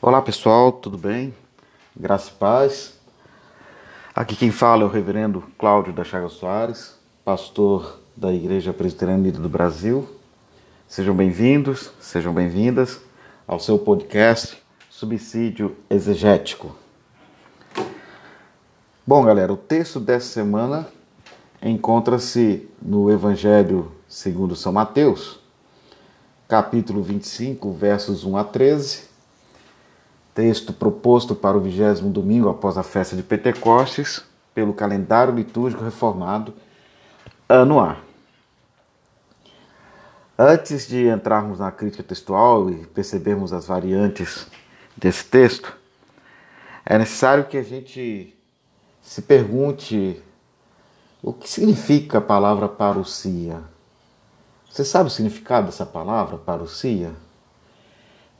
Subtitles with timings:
[0.00, 1.34] Olá pessoal, tudo bem?
[1.96, 2.94] Graça e paz.
[4.14, 9.40] Aqui quem fala é o reverendo Cláudio da Chaga Soares, pastor da Igreja Presbiteriana Unida
[9.40, 10.08] do Brasil.
[10.86, 13.00] Sejam bem-vindos, sejam bem-vindas
[13.44, 16.76] ao seu podcast Subsídio Exegético.
[19.04, 20.86] Bom, galera, o texto dessa semana
[21.60, 25.40] encontra-se no Evangelho segundo São Mateus,
[26.46, 29.07] capítulo 25, versos 1 a 13
[30.38, 34.22] texto proposto para o vigésimo domingo após a festa de Pentecostes,
[34.54, 36.54] pelo calendário litúrgico reformado,
[37.48, 37.96] ano A.
[40.38, 44.46] Antes de entrarmos na crítica textual e percebermos as variantes
[44.96, 45.76] desse texto,
[46.86, 48.32] é necessário que a gente
[49.02, 50.22] se pergunte
[51.20, 53.60] o que significa a palavra parousia.
[54.70, 57.12] Você sabe o significado dessa palavra, parousia?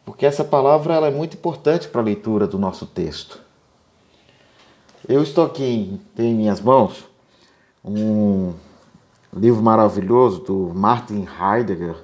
[0.09, 3.39] Porque essa palavra ela é muito importante para a leitura do nosso texto.
[5.07, 7.05] Eu estou aqui, em minhas mãos
[7.85, 8.55] um
[9.31, 11.95] livro maravilhoso do Martin Heidegger,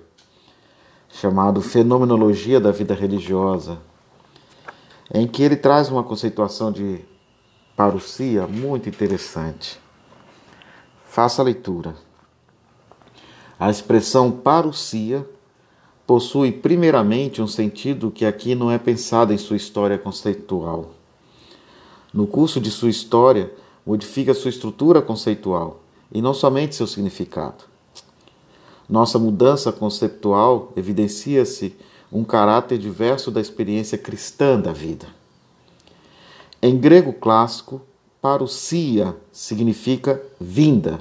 [1.08, 3.78] chamado Fenomenologia da Vida Religiosa,
[5.12, 7.02] em que ele traz uma conceituação de
[7.74, 9.80] parousia muito interessante.
[11.06, 11.94] Faça a leitura.
[13.58, 15.26] A expressão parousia
[16.06, 20.90] possui primeiramente um sentido que aqui não é pensado em sua história conceitual.
[22.12, 23.52] No curso de sua história,
[23.84, 25.80] modifica sua estrutura conceitual
[26.12, 27.64] e não somente seu significado.
[28.88, 31.74] Nossa mudança conceptual evidencia-se
[32.12, 35.06] um caráter diverso da experiência cristã da vida.
[36.62, 37.82] Em grego clássico,
[38.22, 41.00] parousia significa vinda.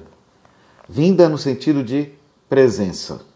[0.89, 2.09] Vinda no sentido de
[2.49, 3.32] presença.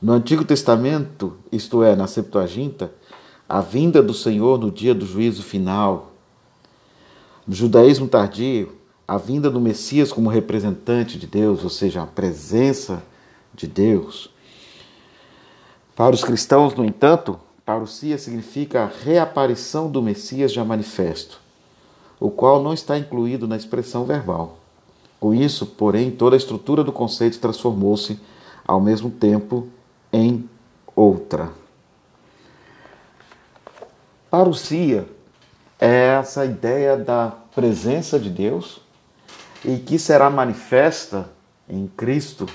[0.00, 2.90] No Antigo Testamento, isto é, na Septuaginta,
[3.46, 6.12] a vinda do Senhor no dia do juízo final.
[7.46, 8.72] No judaísmo tardio,
[9.06, 13.02] a vinda do Messias como representante de Deus, ou seja, a presença
[13.52, 14.30] de Deus.
[15.94, 21.38] Para os cristãos, no entanto, parousia significa a reaparição do Messias já manifesto,
[22.18, 24.60] o qual não está incluído na expressão verbal.
[25.18, 28.18] Com isso, porém, toda a estrutura do conceito transformou-se
[28.66, 29.68] ao mesmo tempo
[30.12, 30.48] em
[30.94, 31.50] outra.
[34.30, 35.06] Parousia
[35.78, 38.80] é essa ideia da presença de Deus
[39.64, 41.30] e que será manifesta
[41.68, 42.46] em Cristo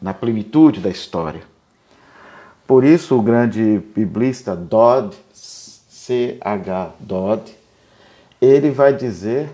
[0.00, 1.42] na plenitude da história.
[2.66, 6.92] Por isso, o grande biblista Dodd, C.H.
[7.00, 7.52] Dodd,
[8.40, 9.50] ele vai dizer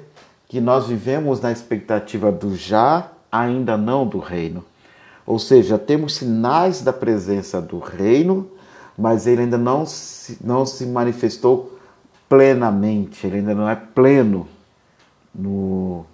[0.48, 4.64] que nós vivemos na expectativa do já, ainda não do reino.
[5.28, 8.50] Ou seja, temos sinais da presença do reino,
[8.96, 11.78] mas ele ainda não se, não se manifestou
[12.26, 14.48] plenamente, ele ainda não é pleno
[15.34, 16.06] no,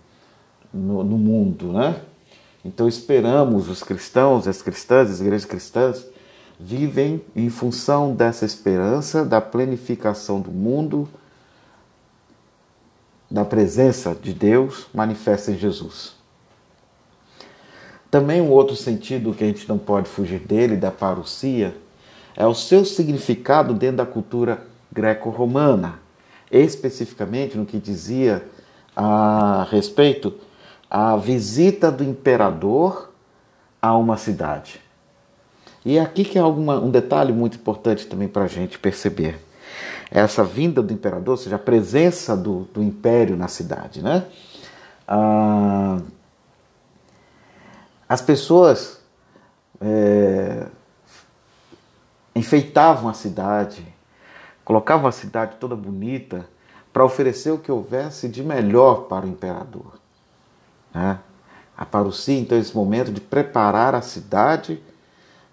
[0.72, 2.00] no, no mundo, né?
[2.64, 6.04] Então esperamos os cristãos, as cristãs, as igrejas cristãs,
[6.58, 11.08] vivem em função dessa esperança da plenificação do mundo,
[13.30, 16.23] da presença de Deus manifesta em Jesus.
[18.14, 21.76] Também um outro sentido que a gente não pode fugir dele, da parousia,
[22.36, 25.98] é o seu significado dentro da cultura greco-romana,
[26.48, 28.46] especificamente no que dizia
[28.94, 30.32] a respeito
[30.88, 33.10] à visita do imperador
[33.82, 34.80] a uma cidade.
[35.84, 39.40] E é aqui que é alguma, um detalhe muito importante também para a gente perceber.
[40.08, 44.00] Essa vinda do imperador, ou seja, a presença do, do império na cidade.
[44.00, 44.24] Né?
[45.08, 45.98] Ah,
[48.14, 49.00] as pessoas
[49.80, 50.68] é,
[52.32, 53.84] enfeitavam a cidade,
[54.64, 56.48] colocavam a cidade toda bonita
[56.92, 59.98] para oferecer o que houvesse de melhor para o imperador.
[60.94, 61.18] Né?
[61.76, 64.80] A parousia, então, esse momento de preparar a cidade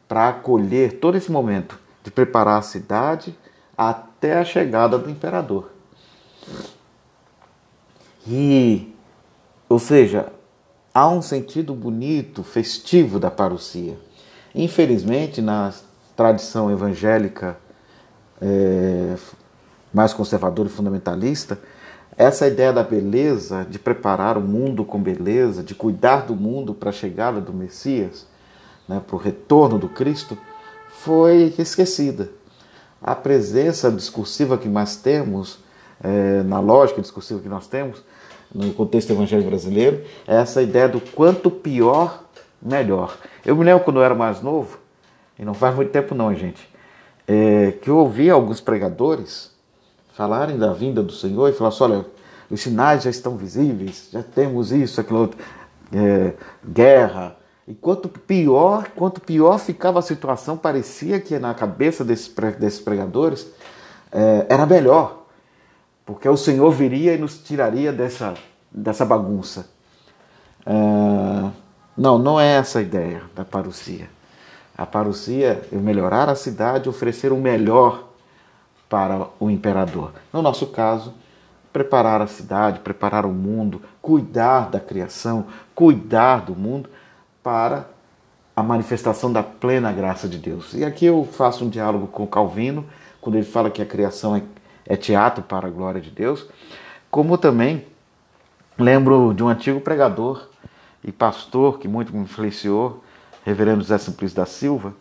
[0.07, 3.35] para acolher todo esse momento de preparar a cidade
[3.75, 5.72] até a chegada do imperador.
[8.28, 8.96] E,
[9.67, 10.31] ou seja,
[10.93, 13.97] há um sentido bonito, festivo da parousia.
[14.53, 15.73] Infelizmente, na
[16.16, 17.58] tradição evangélica
[18.41, 19.16] é,
[19.93, 21.58] mais conservadora e fundamentalista,
[22.17, 26.90] essa ideia da beleza, de preparar o mundo com beleza, de cuidar do mundo para
[26.90, 28.28] a chegada do Messias,
[28.87, 30.37] né, para o retorno do Cristo,
[30.90, 32.29] foi esquecida.
[33.02, 35.59] A presença discursiva que nós temos,
[36.03, 38.03] é, na lógica discursiva que nós temos,
[38.53, 42.23] no contexto evangélico brasileiro, é essa ideia do quanto pior,
[42.61, 43.17] melhor.
[43.45, 44.77] Eu me lembro quando eu era mais novo,
[45.39, 46.69] e não faz muito tempo não, gente,
[47.27, 49.51] é, que eu ouvi alguns pregadores
[50.13, 52.05] falarem da vinda do Senhor e falar assim, olha,
[52.49, 55.39] os sinais já estão visíveis, já temos isso, aquilo outro,
[55.93, 56.33] é,
[56.67, 57.37] guerra.
[57.67, 62.27] E quanto pior, quanto pior ficava a situação, parecia que na cabeça desses,
[62.59, 63.47] desses pregadores
[64.11, 65.21] é, era melhor,
[66.05, 68.33] porque o Senhor viria e nos tiraria dessa,
[68.71, 69.69] dessa bagunça.
[70.65, 70.71] É,
[71.97, 74.09] não, não é essa a ideia da parousia.
[74.77, 78.09] A parousia é melhorar a cidade, oferecer o melhor
[78.89, 80.11] para o imperador.
[80.33, 81.13] No nosso caso,
[81.71, 86.89] preparar a cidade, preparar o mundo, cuidar da criação, cuidar do mundo
[87.41, 87.85] para
[88.55, 90.73] a manifestação da plena graça de Deus.
[90.73, 92.85] E aqui eu faço um diálogo com Calvino,
[93.19, 94.41] quando ele fala que a criação é,
[94.85, 96.47] é teatro para a glória de Deus,
[97.09, 97.85] como também
[98.78, 100.47] lembro de um antigo pregador
[101.03, 103.03] e pastor que muito me influenciou,
[103.43, 104.93] reverendo José Simplício da Silva.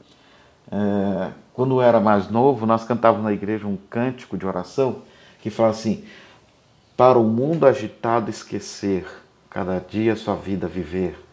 [0.71, 5.03] É, quando eu era mais novo, nós cantávamos na igreja um cântico de oração
[5.41, 6.05] que fala assim:
[6.97, 9.07] Para o mundo agitado esquecer,
[9.49, 11.30] cada dia sua vida viver.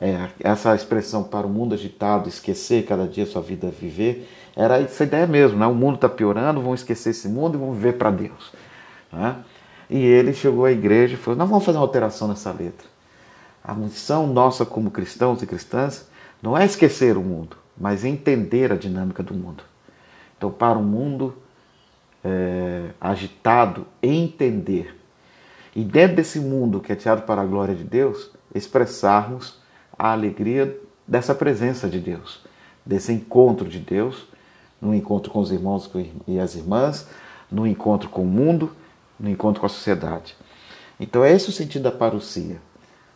[0.00, 5.04] É, essa expressão para o mundo agitado esquecer, cada dia sua vida viver, era essa
[5.04, 5.66] ideia mesmo, né?
[5.66, 8.52] O mundo está piorando, vamos esquecer esse mundo e vamos viver para Deus.
[9.12, 9.36] Né?
[9.88, 12.86] E ele chegou à igreja e falou: Nós vamos fazer uma alteração nessa letra.
[13.62, 16.08] A missão nossa como cristãos e cristãs
[16.42, 19.62] não é esquecer o mundo, mas entender a dinâmica do mundo.
[20.36, 21.36] Então, para o mundo
[22.24, 24.98] é, agitado, entender.
[25.74, 29.61] E dentro desse mundo que é tirado para a glória de Deus, expressarmos
[30.02, 30.76] a alegria
[31.06, 32.40] dessa presença de Deus,
[32.84, 34.26] desse encontro de Deus,
[34.80, 35.88] no encontro com os irmãos
[36.26, 37.06] e as irmãs,
[37.48, 38.72] no encontro com o mundo,
[39.16, 40.36] no encontro com a sociedade.
[40.98, 42.60] Então, é esse o sentido da parousia.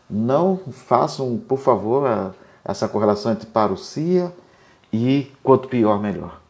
[0.08, 2.32] Não façam, por favor,
[2.64, 4.32] essa correlação entre parousia
[4.92, 6.40] e quanto pior, melhor.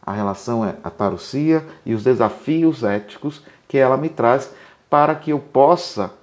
[0.00, 4.50] A relação é a parousia e os desafios éticos que ela me traz
[4.88, 6.14] para que eu possa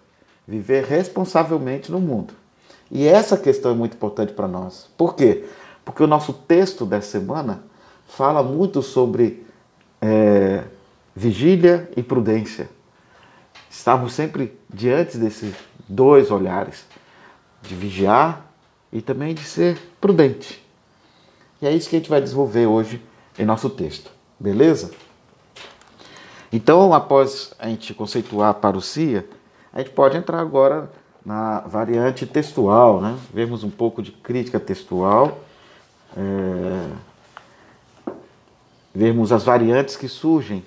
[0.47, 2.41] viver responsavelmente no mundo.
[2.91, 4.89] E essa questão é muito importante para nós.
[4.97, 5.45] Por quê?
[5.83, 7.63] Porque o nosso texto dessa semana
[8.07, 9.45] fala muito sobre
[10.01, 10.63] é,
[11.15, 12.69] vigília e prudência.
[13.69, 15.56] Estamos sempre diante desses
[15.88, 16.85] dois olhares,
[17.62, 18.45] de vigiar
[18.91, 20.63] e também de ser prudente.
[21.62, 23.01] E é isso que a gente vai desenvolver hoje
[23.38, 24.91] em nosso texto, beleza?
[26.51, 29.27] Então, após a gente conceituar a parousia,
[29.74, 30.91] a gente pode entrar agora
[31.25, 33.18] na variante textual, né?
[33.34, 35.40] Vemos um pouco de crítica textual,
[36.16, 36.90] é...
[38.94, 40.64] vemos as variantes que surgem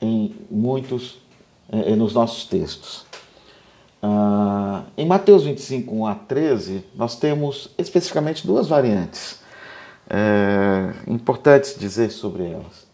[0.00, 1.18] em muitos,
[1.70, 3.06] é, nos nossos textos.
[4.02, 9.40] Ah, em Mateus 25, 1 a 13, nós temos especificamente duas variantes.
[10.10, 12.86] É, importantes dizer sobre elas.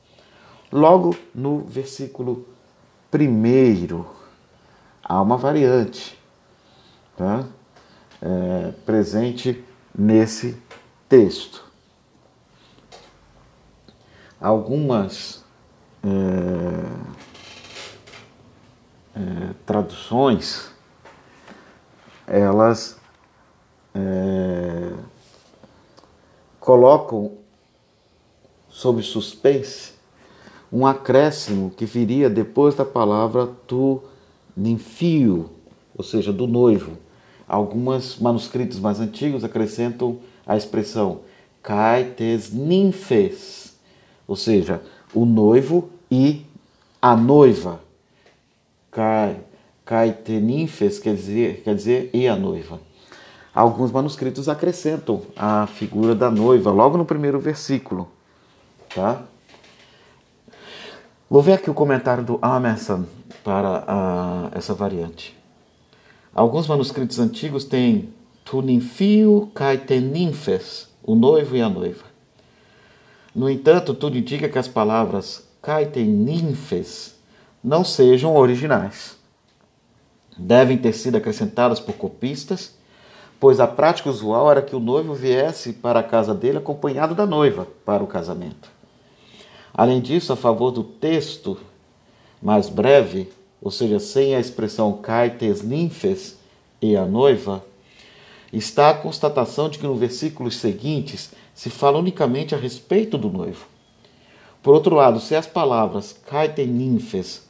[0.71, 2.47] Logo no versículo
[3.13, 4.05] 1,
[5.03, 6.18] há uma variante
[7.19, 7.45] tá?
[8.23, 9.63] É, presente
[9.97, 10.57] nesse
[11.09, 11.65] texto.
[14.41, 15.45] Algumas
[16.05, 16.09] é,
[19.17, 20.71] é, traduções
[22.25, 22.97] elas
[23.95, 24.93] é,
[26.61, 27.33] colocam
[28.69, 29.99] sob suspense
[30.71, 34.03] um acréscimo que viria depois da palavra tu
[34.55, 35.51] ninfio,
[35.97, 36.99] ou seja, do noivo.
[37.49, 41.21] Alguns manuscritos mais antigos acrescentam a expressão
[41.63, 43.77] kaites ninfes,
[44.27, 44.83] ou seja,
[45.15, 46.45] o noivo e
[47.01, 47.81] a noiva.
[48.91, 49.41] Kai
[49.89, 52.79] Caeteninfes quer dizer, quer dizer e a noiva.
[53.55, 58.07] Alguns manuscritos acrescentam a figura da noiva logo no primeiro versículo.
[58.95, 59.23] Tá?
[61.31, 63.07] Vou ver aqui o comentário do Emerson
[63.43, 65.38] para a, essa variante.
[66.35, 68.13] Alguns manuscritos antigos têm
[68.45, 72.05] tuninfio caeteninfes, o noivo e a noiva.
[73.35, 77.15] No entanto, tudo indica que as palavras caeteninfes
[77.63, 79.19] não sejam originais
[80.39, 82.75] devem ter sido acrescentadas por copistas,
[83.41, 87.27] pois a prática usual era que o noivo viesse para a casa dele acompanhado da
[87.27, 88.71] noiva para o casamento.
[89.75, 91.59] Além disso, a favor do texto
[92.41, 93.31] mais breve,
[93.61, 96.37] ou seja, sem a expressão caites ninfes
[96.81, 97.65] e a noiva,
[98.53, 103.67] está a constatação de que no versículos seguintes se fala unicamente a respeito do noivo.
[104.63, 107.47] Por outro lado, se as palavras caite ninfes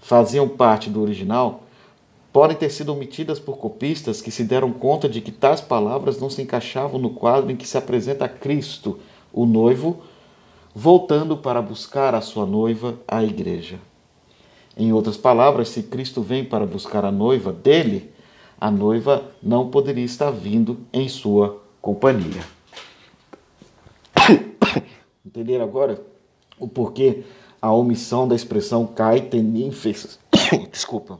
[0.00, 1.62] faziam parte do original,
[2.32, 6.30] podem ter sido omitidas por copistas que se deram conta de que tais palavras não
[6.30, 8.98] se encaixavam no quadro em que se apresenta Cristo,
[9.32, 10.02] o noivo,
[10.74, 13.78] voltando para buscar a sua noiva, a igreja.
[14.76, 18.10] Em outras palavras, se Cristo vem para buscar a noiva dele,
[18.60, 22.42] a noiva não poderia estar vindo em sua companhia.
[25.26, 26.00] Entenderam agora
[26.58, 27.24] o porquê
[27.60, 30.18] a omissão da expressão cai tenífes?
[30.72, 31.18] Desculpa.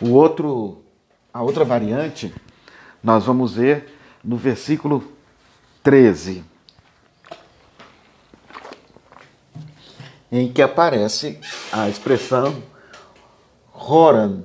[0.00, 0.82] O outro,
[1.32, 2.32] a outra variante,
[3.02, 3.86] nós vamos ver
[4.22, 5.04] no versículo
[5.82, 6.44] 13.
[10.30, 11.38] Em que aparece
[11.72, 12.62] a expressão
[13.74, 14.42] Horan,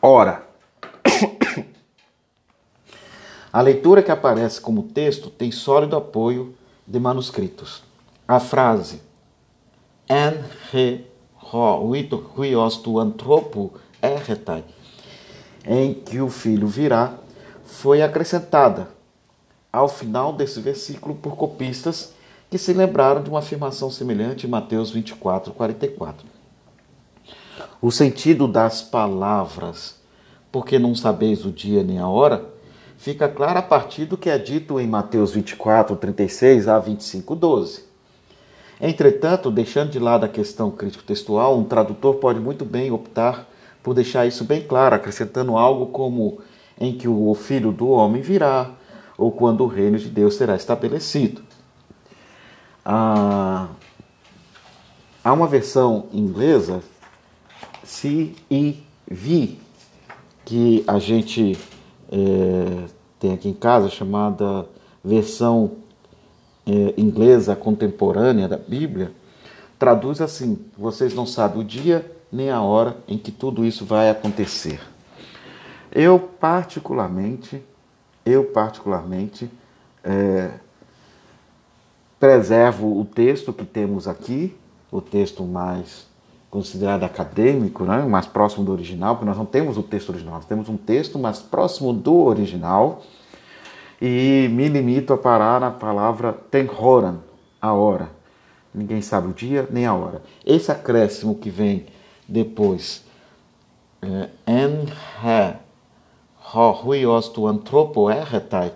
[0.00, 0.46] ora.
[3.52, 6.54] A leitura que aparece como texto tem sólido apoio
[6.86, 7.82] de manuscritos.
[8.26, 9.00] A frase
[10.08, 11.04] En he
[11.52, 11.92] ho
[12.36, 14.64] huiostu antropo erretai,
[15.66, 17.14] em que o filho virá,
[17.64, 18.88] foi acrescentada
[19.72, 22.13] ao final desse versículo por copistas
[22.54, 26.24] que se lembraram de uma afirmação semelhante em Mateus 24, 44.
[27.82, 29.96] O sentido das palavras,
[30.52, 32.44] porque não sabeis o dia nem a hora,
[32.96, 37.86] fica claro a partir do que é dito em Mateus 24, 36 a 25, 12.
[38.80, 43.48] Entretanto, deixando de lado a questão crítico-textual, um tradutor pode muito bem optar
[43.82, 46.38] por deixar isso bem claro, acrescentando algo como
[46.80, 48.70] em que o filho do homem virá,
[49.18, 51.42] ou quando o reino de Deus será estabelecido.
[52.84, 53.68] Ah,
[55.22, 56.82] há uma versão inglesa,
[57.82, 59.58] CEV,
[60.44, 61.56] que a gente
[62.12, 62.84] é,
[63.18, 64.66] tem aqui em casa, chamada
[65.02, 65.72] versão
[66.66, 69.12] é, inglesa contemporânea da Bíblia,
[69.78, 74.10] traduz assim: vocês não sabem o dia nem a hora em que tudo isso vai
[74.10, 74.80] acontecer.
[75.90, 77.62] Eu particularmente,
[78.26, 79.48] eu particularmente,
[80.02, 80.50] é,
[82.24, 84.56] preservo o texto que temos aqui,
[84.90, 86.06] o texto mais
[86.48, 90.46] considerado acadêmico, né, mais próximo do original, porque nós não temos o texto original, nós
[90.46, 93.02] temos um texto mais próximo do original,
[94.00, 97.16] e me limito a parar na palavra tenhoran,
[97.60, 98.08] a hora.
[98.74, 100.22] Ninguém sabe o dia nem a hora.
[100.46, 101.84] Esse acréscimo que vem
[102.26, 103.04] depois,
[104.00, 104.86] é, en
[105.22, 105.56] he,
[106.54, 108.72] ho huiostu antropo erretai,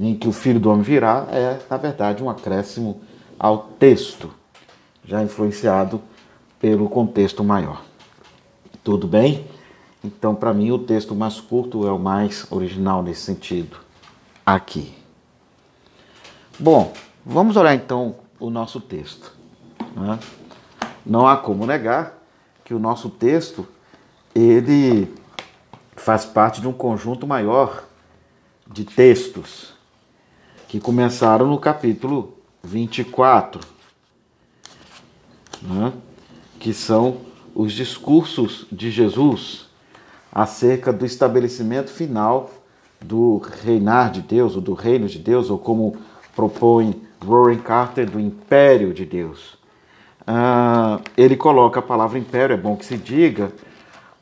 [0.00, 3.02] em que o filho do homem virá é, na verdade, um acréscimo
[3.38, 4.32] ao texto,
[5.04, 6.00] já influenciado
[6.58, 7.82] pelo contexto maior.
[8.82, 9.46] Tudo bem?
[10.02, 13.76] Então, para mim, o texto mais curto é o mais original nesse sentido,
[14.44, 14.94] aqui.
[16.58, 19.34] Bom, vamos olhar então o nosso texto.
[19.94, 20.18] Né?
[21.04, 22.18] Não há como negar
[22.64, 23.68] que o nosso texto
[24.34, 25.12] ele
[25.94, 27.84] faz parte de um conjunto maior
[28.66, 29.79] de textos
[30.70, 33.60] que começaram no capítulo 24,
[35.60, 35.92] né?
[36.60, 37.22] que são
[37.52, 39.68] os discursos de Jesus
[40.30, 42.52] acerca do estabelecimento final
[43.00, 45.96] do reinar de Deus, ou do reino de Deus, ou como
[46.36, 49.58] propõe Warren Carter, do império de Deus.
[50.24, 53.50] Ah, ele coloca a palavra império, é bom que se diga,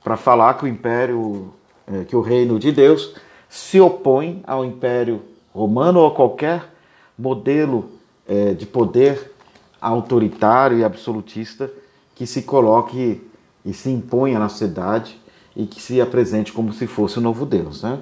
[0.02, 1.52] para falar que o império,
[1.86, 3.14] eh, que o reino de Deus
[3.50, 6.72] se opõe ao império romano ou qualquer
[7.18, 7.90] modelo
[8.26, 9.32] é, de poder
[9.80, 11.70] autoritário e absolutista
[12.14, 13.22] que se coloque
[13.64, 15.20] e se imponha na sociedade
[15.54, 17.82] e que se apresente como se fosse o novo Deus.
[17.82, 17.98] Né?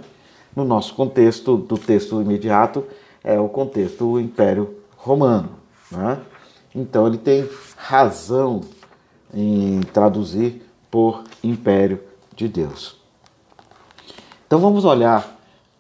[0.54, 2.84] No nosso contexto do texto imediato,
[3.22, 5.50] é o contexto do Império Romano.
[5.90, 6.18] Né?
[6.74, 8.62] Então ele tem razão
[9.34, 12.00] em traduzir por Império
[12.34, 12.96] de Deus.
[14.46, 15.35] Então vamos olhar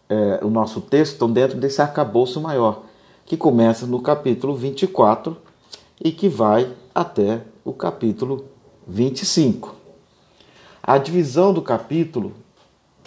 [0.08, 2.82] é, o nosso texto estão dentro desse arcabouço maior,
[3.24, 5.36] que começa no capítulo 24
[6.02, 8.44] e que vai até o capítulo
[8.86, 9.74] 25.
[10.82, 12.32] A divisão do capítulo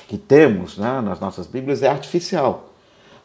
[0.07, 2.69] que temos né, nas nossas Bíblias é artificial,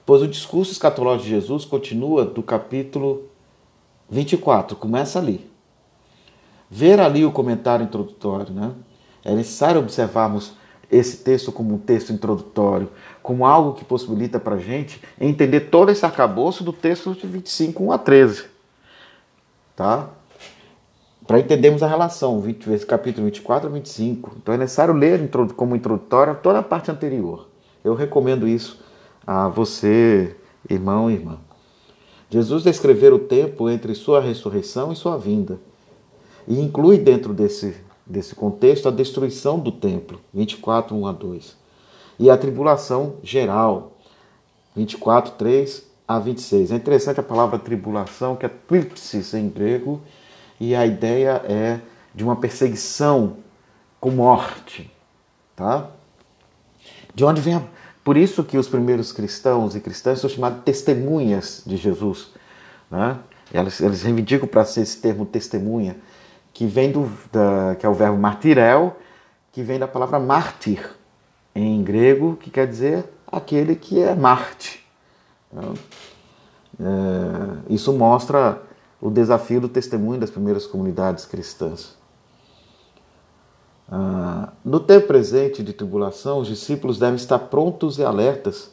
[0.06, 3.24] pois o discurso escatológico de Jesus continua do capítulo
[4.08, 5.50] 24, começa ali.
[6.70, 8.72] Ver ali o comentário introdutório, né?
[9.24, 10.52] É necessário observarmos
[10.94, 12.88] esse texto como um texto introdutório,
[13.22, 17.84] como algo que possibilita para a gente entender todo esse arcabouço do texto de 25,
[17.84, 18.44] 1 a 13.
[19.74, 20.08] Tá?
[21.26, 24.36] Para entendermos a relação, 20, capítulo 24 a 25.
[24.36, 27.48] Então é necessário ler como introdutória toda a parte anterior.
[27.82, 28.80] Eu recomendo isso
[29.26, 30.36] a você,
[30.68, 31.38] irmão e irmã.
[32.30, 35.58] Jesus descrever o tempo entre sua ressurreição e sua vinda.
[36.46, 37.74] E inclui dentro desse,
[38.06, 41.64] desse contexto a destruição do templo, 24, 1 a 2
[42.18, 43.92] e a tribulação geral,
[44.74, 46.72] 24, 3 a 26.
[46.72, 50.00] É interessante a palavra tribulação, que é tripsis em grego,
[50.60, 51.80] e a ideia é
[52.14, 53.38] de uma perseguição
[54.00, 54.90] com morte,
[55.56, 55.90] tá?
[57.14, 57.62] De onde vem a...
[58.04, 62.30] Por isso que os primeiros cristãos e cristãs são chamados testemunhas de Jesus,
[62.90, 63.18] né?
[63.52, 65.96] Eles, eles reivindicam para ser esse termo testemunha,
[66.54, 68.96] que vem do da, que é o verbo martirel,
[69.52, 70.88] que vem da palavra mártir
[71.54, 74.84] em grego, que quer dizer aquele que é Marte.
[75.52, 75.74] Né?
[76.80, 78.62] É, isso mostra
[79.00, 81.96] o desafio do testemunho das primeiras comunidades cristãs.
[83.90, 88.70] Ah, no tempo presente de tribulação, os discípulos devem estar prontos e alertas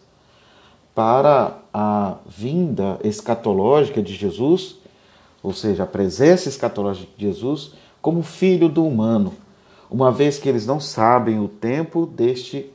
[0.96, 4.81] para a vinda escatológica de Jesus,
[5.43, 7.71] ou seja, a presença escatológica de Jesus
[8.01, 9.33] como filho do humano,
[9.89, 12.69] uma vez que eles não sabem o tempo deste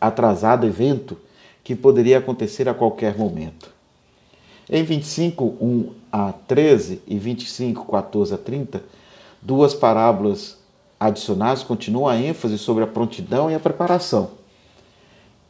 [0.00, 1.16] atrasado evento
[1.62, 3.70] que poderia acontecer a qualquer momento.
[4.68, 8.82] Em 25, 1 a 13 e 25, 14 a 30,
[9.42, 10.58] duas parábolas
[10.98, 14.30] adicionais continuam a ênfase sobre a prontidão e a preparação.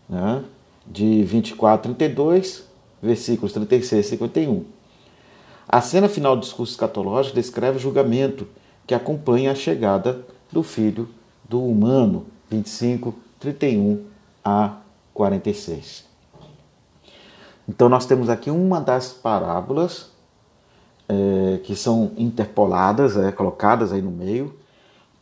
[0.09, 0.43] Né?
[0.87, 2.65] De 24 a 32,
[3.03, 4.80] versículos 36 e 51.
[5.73, 8.45] A cena final do discurso escatológico descreve o julgamento
[8.85, 11.09] que acompanha a chegada do Filho
[11.49, 14.05] do Humano, 25, 31
[14.45, 14.79] a
[15.15, 16.05] 46.
[17.69, 20.11] Então, nós temos aqui uma das parábolas
[21.09, 24.59] é, que são interpoladas, é, colocadas aí no meio,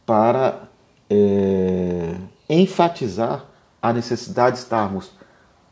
[0.07, 0.63] para
[1.11, 2.17] é,
[2.49, 3.45] enfatizar
[3.83, 5.11] a necessidade de estarmos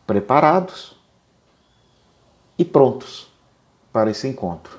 [0.07, 0.95] preparados
[2.59, 3.35] e prontos
[3.97, 4.77] para esse encontro.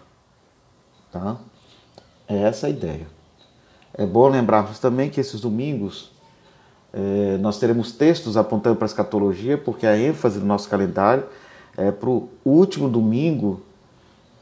[1.11, 1.37] Tá?
[2.27, 3.07] É essa a ideia.
[3.91, 6.11] É bom lembrarmos também que esses domingos
[6.93, 11.25] é, nós teremos textos apontando para a escatologia, porque a ênfase do nosso calendário
[11.75, 13.63] é para o último domingo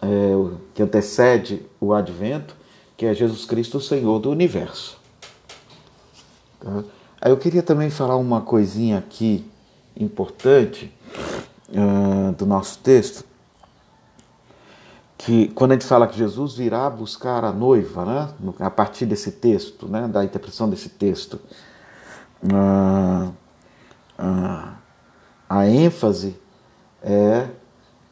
[0.02, 0.34] é,
[0.74, 2.54] que antecede o advento,
[2.98, 5.00] que é Jesus Cristo, o Senhor do universo.
[6.60, 6.84] Tá?
[7.22, 9.50] Aí eu queria também falar uma coisinha aqui
[9.96, 10.92] importante
[11.70, 13.24] uh, do nosso texto,
[15.18, 19.32] que quando a gente fala que Jesus virá buscar a noiva, né, a partir desse
[19.32, 21.40] texto, né, da interpretação desse texto,
[22.54, 23.30] a,
[24.18, 24.74] a,
[25.50, 26.36] a ênfase
[27.02, 27.48] é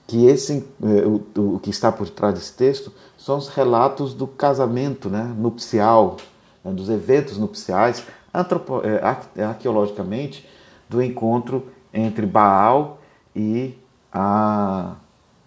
[0.07, 4.27] que esse, é, o, o, que está por trás desse texto são os relatos do
[4.27, 6.17] casamento né, nupcial,
[6.63, 10.47] né, dos eventos nupciais, antropo, é, arqueologicamente,
[10.89, 12.99] do encontro entre Baal
[13.35, 13.77] e
[14.11, 14.95] a,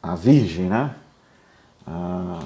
[0.03, 0.97] a Virgem, né?
[1.87, 2.41] A,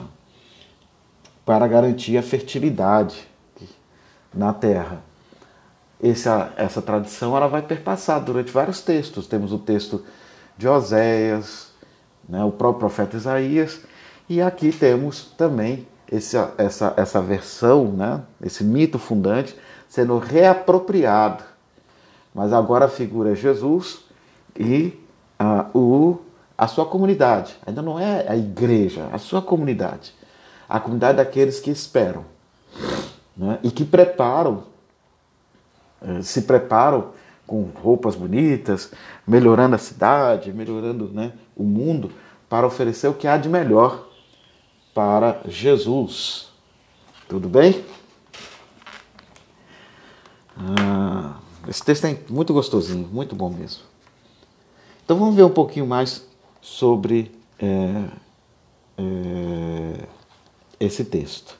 [1.44, 3.28] para garantir a fertilidade
[4.32, 5.02] na terra
[6.02, 9.26] essa, essa tradição ela vai perpassar durante vários textos.
[9.26, 10.04] Temos o texto
[10.56, 11.72] de Oséias,
[12.28, 13.80] né, o próprio profeta Isaías,
[14.28, 19.56] e aqui temos também esse, essa, essa versão, né, esse mito fundante,
[19.88, 21.44] sendo reapropriado.
[22.34, 24.04] Mas agora a figura é Jesus
[24.58, 24.98] e
[25.40, 26.20] uh, o,
[26.60, 27.56] a sua comunidade.
[27.66, 30.12] Ainda não é a igreja, a sua comunidade.
[30.68, 32.26] A comunidade daqueles que esperam
[33.34, 34.64] né, e que preparam
[36.02, 37.12] eh, se preparam
[37.46, 38.92] com roupas bonitas,
[39.26, 42.12] melhorando a cidade, melhorando né, o mundo,
[42.46, 44.06] para oferecer o que há de melhor
[44.94, 46.50] para Jesus.
[47.26, 47.82] Tudo bem?
[50.58, 53.82] Ah, esse texto é muito gostosinho, muito bom mesmo.
[55.02, 56.28] Então vamos ver um pouquinho mais
[56.60, 58.04] sobre é,
[58.98, 60.06] é,
[60.78, 61.58] esse texto.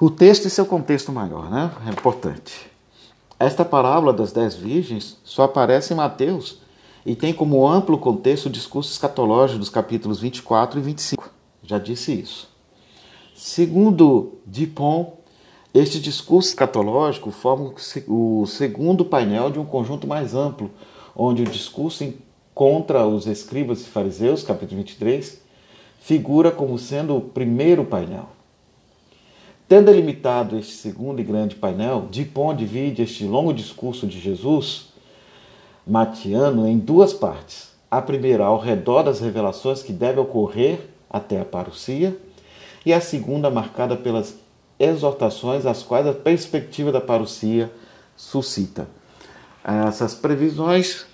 [0.00, 1.70] O texto e seu contexto maior, né?
[1.86, 2.70] É importante.
[3.38, 6.58] Esta parábola das dez virgens só aparece em Mateus
[7.04, 11.30] e tem como amplo contexto o discurso escatológico dos capítulos 24 e 25.
[11.62, 12.48] Já disse isso.
[13.34, 15.12] Segundo Dupont,
[15.74, 17.72] este discurso escatológico forma
[18.06, 20.70] o segundo painel de um conjunto mais amplo,
[21.16, 22.04] onde o discurso
[22.54, 25.40] contra os escribas e fariseus, capítulo 23,
[26.00, 28.28] figura como sendo o primeiro painel.
[29.68, 34.92] Tendo delimitado este segundo e grande painel, Dupont divide este longo discurso de Jesus
[35.86, 37.72] matiano em duas partes.
[37.90, 42.16] A primeira ao redor das revelações que devem ocorrer até a parousia,
[42.84, 44.36] e a segunda marcada pelas
[44.78, 47.70] exortações às quais a perspectiva da parousia
[48.16, 48.88] suscita.
[49.64, 51.06] Essas previsões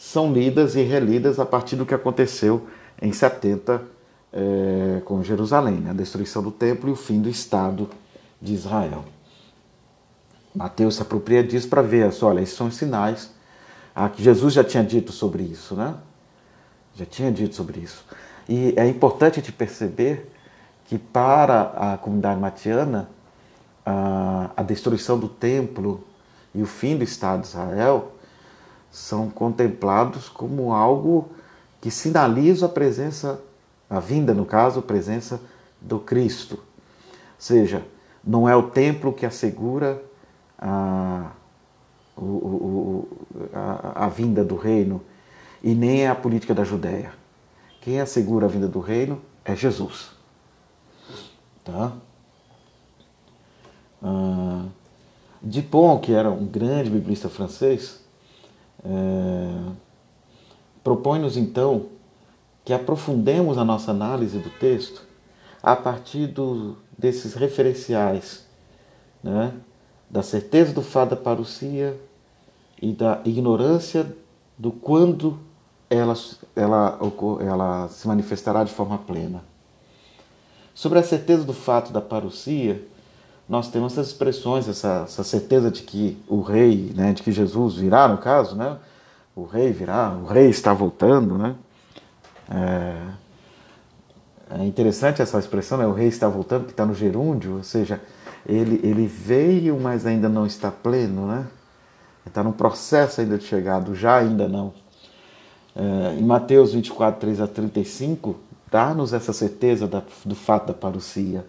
[0.00, 2.66] são lidas e relidas a partir do que aconteceu
[3.02, 3.82] em 70
[4.32, 5.90] é, com Jerusalém, né?
[5.90, 7.86] a destruição do templo e o fim do Estado
[8.40, 9.04] de Israel.
[10.54, 13.30] Mateus se apropria disso para ver, olha, esses são os sinais
[13.94, 15.94] ah, que Jesus já tinha dito sobre isso, né?
[16.94, 18.02] Já tinha dito sobre isso.
[18.48, 20.32] E é importante te perceber
[20.86, 23.10] que para a comunidade matiana,
[23.84, 26.02] a, a destruição do templo
[26.54, 28.14] e o fim do Estado de Israel
[28.90, 31.28] são contemplados como algo
[31.80, 33.40] que sinaliza a presença,
[33.88, 35.40] a vinda, no caso, a presença
[35.80, 36.54] do Cristo.
[36.54, 36.62] Ou
[37.38, 37.84] seja,
[38.24, 40.02] não é o templo que assegura
[40.58, 41.30] a,
[42.16, 43.08] o, o,
[43.52, 45.00] a, a vinda do reino
[45.62, 47.12] e nem é a política da Judéia.
[47.80, 50.10] Quem assegura a vinda do reino é Jesus.
[51.64, 51.92] Tá?
[54.02, 54.66] Ah,
[55.40, 58.04] Dupont, que era um grande biblista francês,
[58.84, 59.72] é,
[60.82, 61.86] propõe-nos então
[62.64, 65.02] que aprofundemos a nossa análise do texto
[65.62, 68.46] a partir do, desses referenciais,
[69.22, 69.52] né?
[70.08, 71.98] da certeza do fato da parousia
[72.80, 74.16] e da ignorância
[74.58, 75.38] do quando
[75.88, 76.14] ela,
[76.56, 76.98] ela,
[77.40, 79.42] ela se manifestará de forma plena.
[80.74, 82.82] Sobre a certeza do fato da parousia,
[83.50, 87.74] nós temos essas expressões, essa, essa, certeza de que o rei, né, de que Jesus
[87.74, 88.76] virá, no caso, né,
[89.34, 91.56] o rei virá, o rei está voltando, né?
[92.48, 92.96] É,
[94.60, 98.00] é interessante essa expressão, né, o rei está voltando, que está no gerúndio, ou seja,
[98.46, 101.48] ele, ele veio, mas ainda não está pleno, né?
[102.24, 104.72] Está num processo ainda de chegado, já ainda não.
[105.74, 108.38] É, em Mateus 24, 3 a 35,
[108.70, 111.44] dá-nos essa certeza da, do fato da parousia.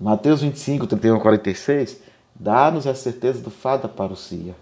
[0.00, 2.00] Mateus 25, 31 a 46,
[2.34, 4.54] dá-nos a certeza do fato da parousia.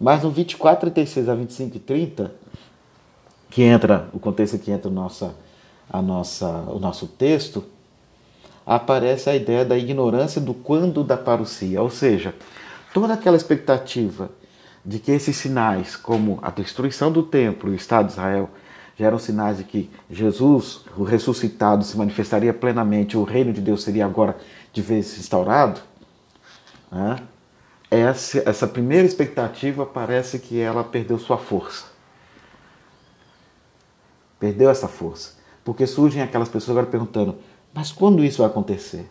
[0.00, 2.32] Mas no 24, 36 a 25 e 30,
[3.50, 5.34] que entra, o contexto que entra nossa,
[5.90, 7.64] a nossa, o nosso texto,
[8.64, 12.32] aparece a ideia da ignorância do quando da parousia, ou seja,
[12.94, 14.30] toda aquela expectativa
[14.86, 18.48] de que esses sinais, como a destruição do templo e o Estado de Israel,
[19.00, 23.82] já eram sinais de que Jesus, o ressuscitado, se manifestaria plenamente, o reino de Deus
[23.82, 24.36] seria agora
[24.74, 25.80] de vez instaurado,
[26.92, 27.16] né?
[27.90, 31.86] essa, essa primeira expectativa parece que ela perdeu sua força.
[34.38, 35.32] Perdeu essa força.
[35.64, 37.38] Porque surgem aquelas pessoas agora perguntando:
[37.72, 39.10] mas quando isso vai acontecer?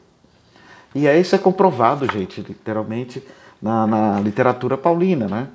[0.93, 3.23] E aí isso é comprovado, gente, literalmente,
[3.59, 5.27] na, na literatura paulina.
[5.27, 5.47] Né?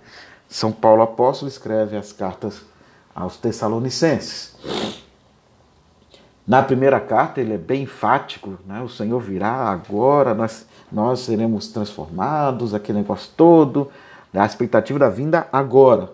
[0.49, 2.63] São Paulo apóstolo escreve as cartas
[3.15, 4.57] aos Tessalonicenses.
[6.47, 8.83] Na primeira carta ele é bem enfático, né?
[8.83, 13.91] o Senhor virá agora, nós, nós seremos transformados, aquele negócio todo,
[14.35, 16.11] a expectativa da vinda agora.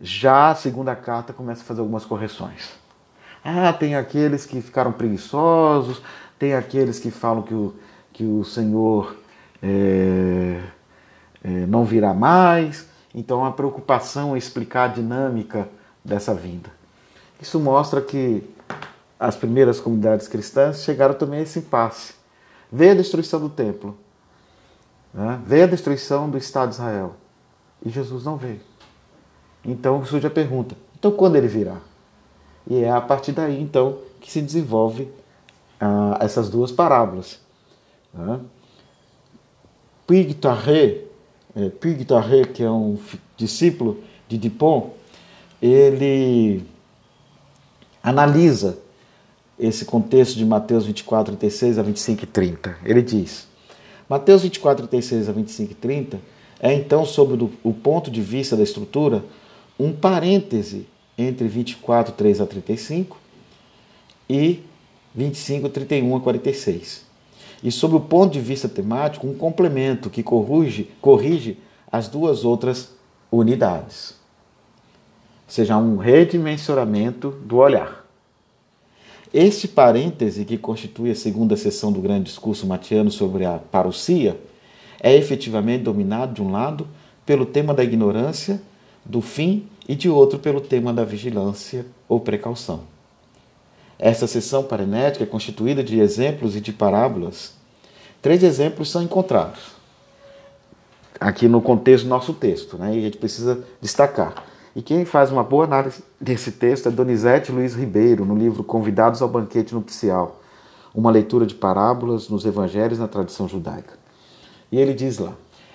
[0.00, 2.70] Já a segunda carta começa a fazer algumas correções.
[3.44, 6.02] Ah, tem aqueles que ficaram preguiçosos,
[6.38, 7.74] tem aqueles que falam que o,
[8.12, 9.16] que o Senhor
[9.62, 10.60] é,
[11.42, 12.88] é, não virá mais.
[13.14, 15.68] Então, a preocupação é explicar a dinâmica
[16.04, 16.70] dessa vinda.
[17.40, 18.42] Isso mostra que
[19.18, 22.14] as primeiras comunidades cristãs chegaram também a esse impasse.
[22.70, 23.96] Veio a destruição do templo,
[25.12, 25.40] né?
[25.44, 27.14] veio a destruição do Estado de Israel
[27.84, 28.60] e Jesus não veio.
[29.64, 31.76] Então surge a pergunta: então quando ele virá?
[32.66, 35.08] E é a partir daí, então, que se desenvolve
[35.80, 37.40] ah, essas duas parábolas.
[38.14, 38.40] Né?
[40.06, 41.04] Puig Tarré,
[41.56, 42.98] é, que é um
[43.36, 44.92] discípulo de Dupont,
[45.62, 46.64] ele
[48.02, 48.78] analisa
[49.58, 52.76] esse contexto de Mateus 24, 36 a 25 e 30.
[52.84, 53.46] Ele diz:
[54.08, 58.62] Mateus 24, 36 a 25 e 30 é então, sob o ponto de vista da
[58.62, 59.24] estrutura,
[59.78, 60.86] um parêntese
[61.18, 63.18] entre 24, 3 a 35
[64.30, 64.60] e
[65.12, 67.04] 25, 31 a 46.
[67.64, 71.58] E sob o ponto de vista temático, um complemento que corrige, corrige
[71.90, 72.92] as duas outras
[73.30, 74.21] unidades.
[75.52, 78.06] Seja, um redimensionamento do olhar.
[79.34, 84.40] Este parêntese, que constitui a segunda sessão do grande discurso matiano sobre a parousia,
[84.98, 86.88] é efetivamente dominado, de um lado,
[87.26, 88.62] pelo tema da ignorância,
[89.04, 92.84] do fim e de outro pelo tema da vigilância ou precaução.
[93.98, 97.52] Essa sessão parenética é constituída de exemplos e de parábolas.
[98.22, 99.60] Três exemplos são encontrados
[101.20, 102.94] aqui no contexto do nosso texto, né?
[102.94, 104.51] e a gente precisa destacar.
[104.74, 109.20] E quem faz uma boa análise desse texto é Donizete Luiz Ribeiro, no livro Convidados
[109.20, 110.40] ao Banquete Nupcial,
[110.94, 113.98] uma leitura de parábolas nos evangelhos na tradição judaica.
[114.70, 115.34] E ele diz lá: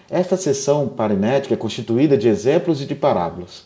[0.10, 3.66] esta sessão parenética é constituída de exemplos e de parábolas.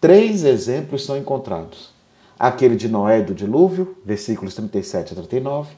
[0.00, 1.90] Três exemplos são encontrados:
[2.38, 5.68] aquele de Noé e do dilúvio, versículos 37 a 39,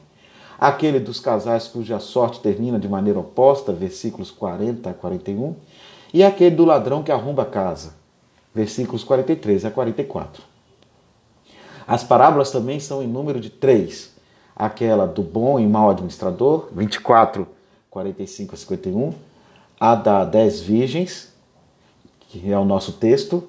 [0.57, 5.53] aquele dos casais cuja sorte termina de maneira oposta, versículos 40 a 41,
[6.13, 8.02] e aquele do ladrão que arromba a casa,
[8.53, 10.43] versículos 43 a 44.
[11.87, 14.13] As parábolas também são em número de três.
[14.55, 17.47] Aquela do bom e mau administrador, 24,
[17.89, 19.13] 45 a 51.
[19.79, 21.33] A da dez virgens,
[22.29, 23.43] que é o nosso texto,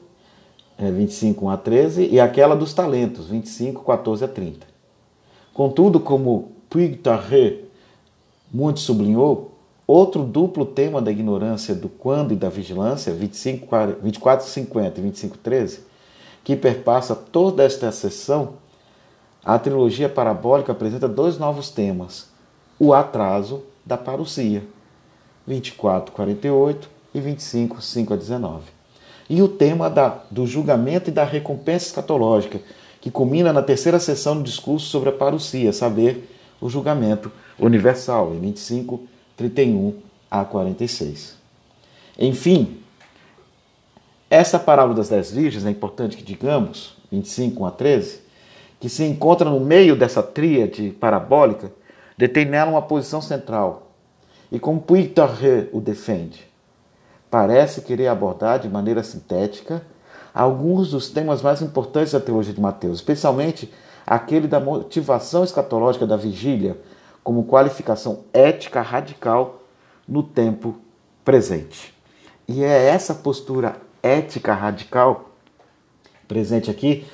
[0.78, 2.08] é 25, 1 a 13.
[2.10, 4.66] E aquela dos talentos, 25, 14 a 30.
[5.52, 7.64] Contudo, como Puig Tarret
[8.52, 9.53] muito sublinhou,
[9.86, 13.68] outro duplo tema da ignorância do quando e da vigilância, 25,
[14.02, 15.80] 24, 50 e 25, 13,
[16.42, 18.54] que perpassa toda esta sessão,
[19.44, 22.28] a trilogia parabólica apresenta dois novos temas:
[22.78, 24.62] o atraso da parousia,
[25.46, 28.62] 24, 48 e 25, 5 a 19.
[29.28, 32.60] E o tema da, do julgamento e da recompensa escatológica,
[33.00, 38.40] que culmina na terceira sessão do discurso sobre a parousia, saber, o julgamento universal, em
[38.40, 39.94] 25, 31
[40.30, 41.36] a 46.
[42.18, 42.80] Enfim,
[44.30, 48.20] essa parábola das dez virgens, é importante que digamos, 25 a 13,
[48.80, 51.72] que se encontra no meio dessa tríade parabólica,
[52.16, 53.90] detém nela uma posição central.
[54.50, 56.46] E como Puigtarret o defende,
[57.30, 59.82] parece querer abordar de maneira sintética
[60.32, 63.72] alguns dos temas mais importantes da teologia de Mateus, especialmente
[64.06, 66.76] aquele da motivação escatológica da vigília
[67.24, 69.62] como qualificação ética radical
[70.06, 70.78] no tempo
[71.24, 71.94] presente.
[72.46, 75.30] E é essa postura ética radical
[76.28, 77.06] presente aqui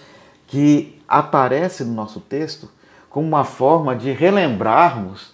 [0.48, 2.68] que aparece no nosso texto
[3.08, 5.32] como uma forma de relembrarmos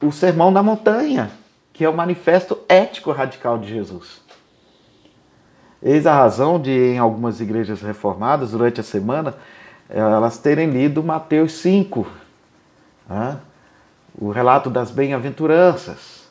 [0.00, 1.30] o Sermão da Montanha,
[1.72, 4.20] que é o manifesto ético radical de Jesus.
[5.82, 9.34] Eis a razão de, em algumas igrejas reformadas, durante a semana,
[9.88, 12.06] elas terem lido Mateus 5,
[13.08, 13.38] né?
[14.18, 16.26] O relato das bem-aventuranças.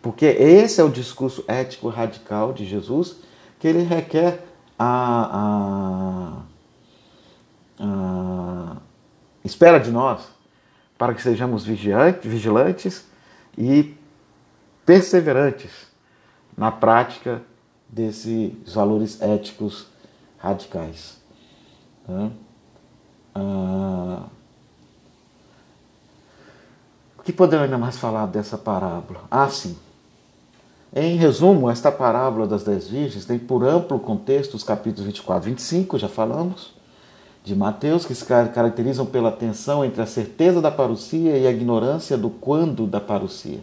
[0.00, 3.16] Porque esse é o discurso ético radical de Jesus
[3.58, 4.44] que ele requer
[4.78, 6.42] a,
[7.80, 8.76] a, a
[9.44, 10.28] espera de nós
[10.96, 13.06] para que sejamos vigilantes
[13.56, 13.96] e
[14.86, 15.88] perseverantes
[16.56, 17.42] na prática
[17.88, 19.88] desses valores éticos
[20.38, 21.20] radicais.
[22.06, 22.30] Né?
[23.34, 24.26] Ah,
[27.28, 29.20] que podemos ainda mais falar dessa parábola?
[29.30, 29.76] Ah, sim.
[30.96, 35.50] Em resumo, esta parábola das dez virgens tem por amplo contexto os capítulos 24 e
[35.50, 36.72] 25, já falamos,
[37.44, 42.16] de Mateus, que se caracterizam pela tensão entre a certeza da parousia e a ignorância
[42.16, 43.60] do quando da parousia.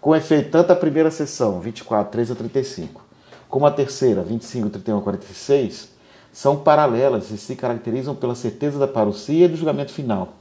[0.00, 3.04] Com efeito, tanto a primeira sessão, 24, 3 a 35,
[3.48, 5.90] como a terceira, 25, 31 a 46,
[6.32, 10.37] são paralelas e se caracterizam pela certeza da parousia e do julgamento final.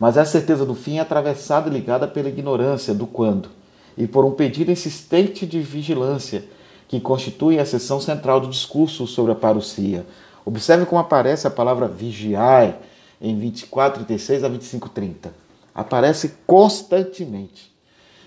[0.00, 3.50] Mas a certeza do fim é atravessada e ligada pela ignorância do quando
[3.98, 6.42] e por um pedido insistente de vigilância
[6.88, 10.06] que constitui a seção central do discurso sobre a parousia.
[10.44, 12.76] Observe como aparece a palavra vigiai
[13.20, 15.34] em 24, 36 a 25, 30.
[15.74, 17.70] Aparece constantemente.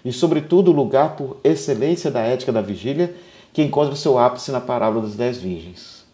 [0.05, 3.15] E, sobretudo, o lugar por excelência da ética da vigília
[3.51, 6.05] que encontra seu ápice na parábola das dez virgens.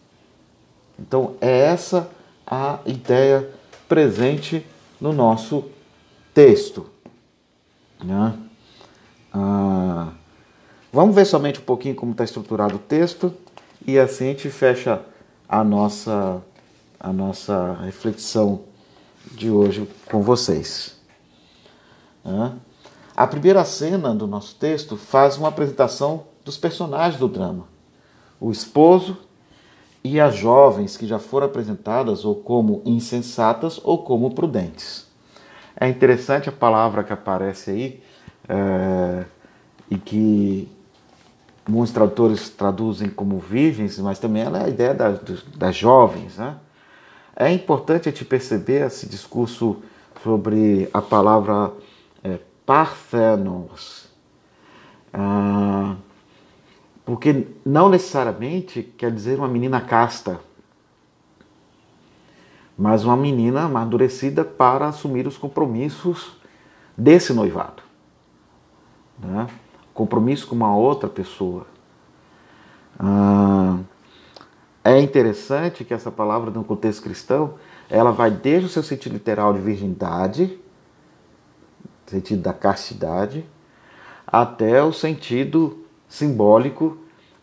[0.98, 2.08] Então, é essa
[2.46, 3.48] a ideia
[3.88, 4.64] presente
[5.00, 5.64] no nosso
[6.34, 6.86] texto.
[8.02, 8.34] Né?
[9.32, 10.12] Ah,
[10.92, 13.34] vamos ver somente um pouquinho como está estruturado o texto
[13.86, 15.02] e assim a gente fecha
[15.48, 16.42] a nossa,
[16.98, 18.62] a nossa reflexão
[19.32, 20.98] de hoje com vocês.
[22.24, 22.52] Né?
[23.16, 27.66] A primeira cena do nosso texto faz uma apresentação dos personagens do drama:
[28.40, 29.16] o esposo
[30.02, 35.06] e as jovens que já foram apresentadas ou como insensatas ou como prudentes.
[35.78, 38.02] É interessante a palavra que aparece aí
[38.48, 39.24] é,
[39.90, 40.68] e que
[41.68, 46.36] muitos tradutores traduzem como virgens, mas também ela é a ideia das, jovens.
[46.36, 46.56] Né?
[47.36, 49.82] É importante a gente perceber esse discurso
[50.22, 51.72] sobre a palavra
[52.22, 54.08] é, parthenos.
[55.12, 55.96] Ah,
[57.10, 60.38] porque não necessariamente quer dizer uma menina casta,
[62.78, 66.36] mas uma menina amadurecida para assumir os compromissos
[66.96, 67.82] desse noivado.
[69.18, 69.48] Né?
[69.92, 71.66] Compromisso com uma outra pessoa.
[72.96, 73.80] Ah,
[74.84, 77.54] é interessante que essa palavra, no contexto cristão,
[77.88, 80.60] ela vai desde o seu sentido literal de virgindade,
[82.06, 83.44] sentido da castidade,
[84.24, 86.98] até o sentido simbólico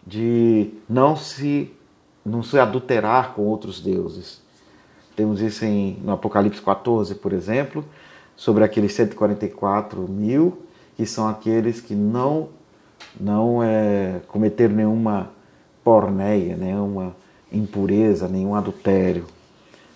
[0.06, 1.74] de não se
[2.24, 4.42] não se adulterar com outros deuses.
[5.16, 7.86] Temos isso em, no Apocalipse 14, por exemplo,
[8.36, 10.62] sobre aqueles 144 mil,
[10.98, 12.50] que são aqueles que não,
[13.18, 15.32] não é, cometeram nenhuma
[15.84, 17.16] porneia, nenhuma
[17.50, 19.26] impureza, nenhum adultério.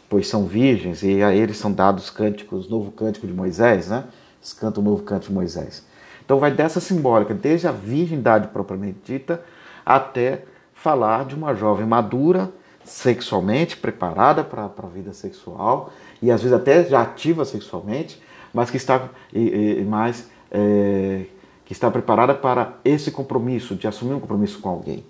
[0.10, 4.06] pois são virgens, e a eles são dados cânticos, novo cântico de Moisés, né?
[4.40, 5.86] Eles cantam o novo cântico de Moisés.
[6.32, 9.44] Então vai dessa simbólica, desde a virgindade propriamente dita,
[9.86, 12.50] até falar de uma jovem madura,
[12.86, 15.92] sexualmente preparada para a vida sexual,
[16.22, 21.26] e às vezes até já ativa sexualmente, mas que está e, e, mais é,
[21.66, 25.04] que está preparada para esse compromisso, de assumir um compromisso com alguém.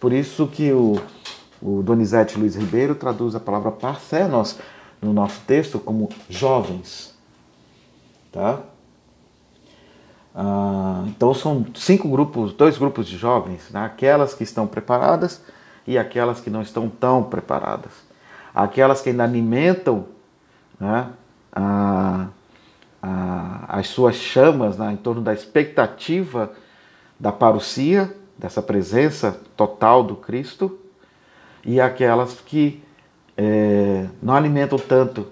[0.00, 1.00] Por isso que o,
[1.62, 4.58] o Donizete Luiz Ribeiro traduz a palavra parcenos
[5.00, 7.14] no nosso texto como jovens.
[8.32, 8.64] Tá?
[10.38, 13.86] Ah, então são cinco grupos, dois grupos de jovens, né?
[13.86, 15.42] aquelas que estão preparadas
[15.86, 17.92] e aquelas que não estão tão preparadas.
[18.54, 20.04] Aquelas que ainda alimentam
[20.78, 21.08] né?
[21.50, 22.26] a,
[23.02, 24.92] a, as suas chamas né?
[24.92, 26.52] em torno da expectativa
[27.18, 30.78] da parousia, dessa presença total do Cristo,
[31.64, 32.84] e aquelas que
[33.38, 35.28] é, não alimentam tanto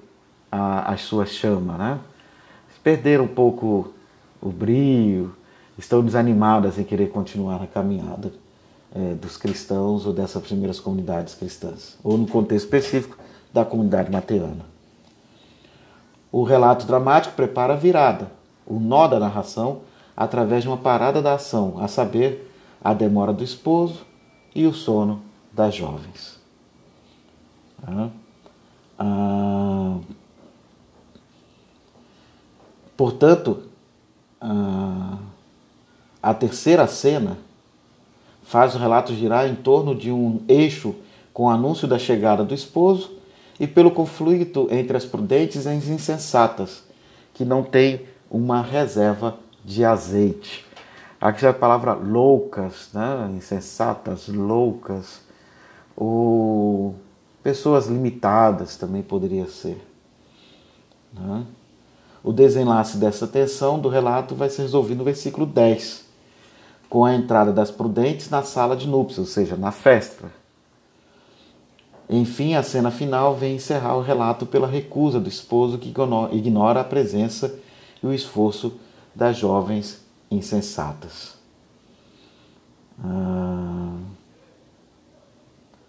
[0.50, 1.98] as suas chamas, né?
[2.82, 3.92] perderam um pouco
[4.44, 5.34] o brio,
[5.78, 8.30] estão desanimadas em querer continuar na caminhada
[8.94, 13.16] é, dos cristãos ou dessas primeiras comunidades cristãs, ou no contexto específico
[13.52, 14.66] da comunidade mateana.
[16.30, 18.30] O relato dramático prepara a virada,
[18.66, 19.80] o nó da narração,
[20.16, 22.52] através de uma parada da ação, a saber,
[22.82, 24.04] a demora do esposo
[24.54, 26.38] e o sono das jovens.
[28.98, 29.98] Ah,
[32.96, 33.73] portanto,
[36.22, 37.38] a terceira cena
[38.42, 40.94] faz o relato girar em torno de um eixo
[41.32, 43.12] com o anúncio da chegada do esposo
[43.58, 46.82] e pelo conflito entre as prudentes e as insensatas,
[47.32, 50.64] que não têm uma reserva de azeite.
[51.20, 53.30] Aqui é a palavra loucas, né?
[53.34, 55.22] insensatas, loucas,
[55.96, 56.96] ou
[57.42, 59.80] pessoas limitadas também poderia ser.
[61.12, 61.46] Né?
[62.24, 66.06] O desenlace dessa tensão do relato vai ser resolvido no versículo 10,
[66.88, 70.32] com a entrada das prudentes na sala de núpcias, ou seja, na festa.
[72.08, 75.92] Enfim, a cena final vem encerrar o relato pela recusa do esposo que
[76.32, 77.58] ignora a presença
[78.02, 78.72] e o esforço
[79.14, 81.34] das jovens insensatas.
[83.02, 83.98] Ah,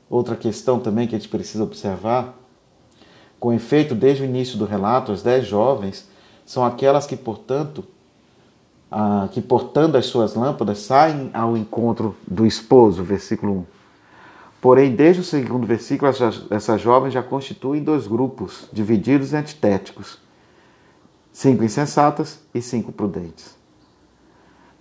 [0.09, 2.33] outra questão também que a gente precisa observar:
[3.39, 6.13] com efeito, desde o início do relato, as dez jovens
[6.45, 7.83] são aquelas que, portanto,
[8.91, 13.65] ah, que portando as suas lâmpadas saem ao encontro do esposo, versículo 1.
[14.61, 16.11] Porém, desde o segundo versículo,
[16.49, 20.19] essas jovens já constituem dois grupos, divididos e antitéticos:
[21.31, 23.55] cinco insensatas e cinco prudentes.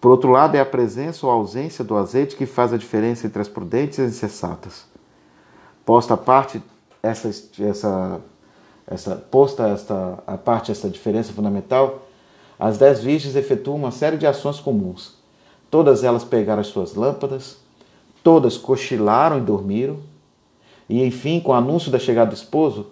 [0.01, 3.27] Por outro lado, é a presença ou a ausência do azeite que faz a diferença
[3.27, 4.87] entre as prudentes e as insensatas.
[5.85, 6.63] Posta a parte
[7.03, 7.29] essa,
[7.61, 8.21] essa,
[8.87, 12.07] essa, posta esta, a parte essa diferença fundamental,
[12.59, 15.15] as dez virgens efetuam uma série de ações comuns.
[15.71, 17.57] Todas elas pegaram as suas lâmpadas,
[18.23, 19.99] todas cochilaram e dormiram,
[20.89, 22.87] e enfim, com o anúncio da chegada do esposo,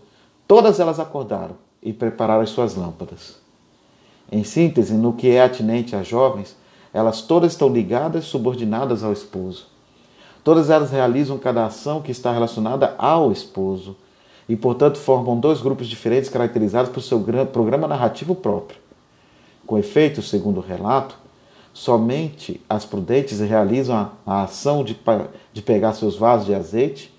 [0.48, 3.37] todas elas acordaram e prepararam as suas lâmpadas.
[4.31, 6.57] Em síntese, no que é atinente às jovens,
[6.92, 9.66] elas todas estão ligadas, subordinadas ao esposo.
[10.42, 13.96] Todas elas realizam cada ação que está relacionada ao esposo
[14.52, 17.18] e, portanto, formam dois grupos diferentes caracterizados por seu
[17.50, 18.78] programa narrativo próprio.
[19.66, 21.16] Com efeito, segundo o relato,
[21.72, 24.94] somente as prudentes realizam a, ação de,
[25.54, 27.10] de pegar seus vasos de azeite,